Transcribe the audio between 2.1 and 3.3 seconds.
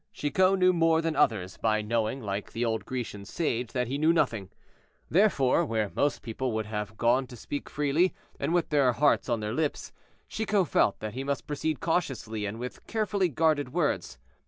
like the old Grecian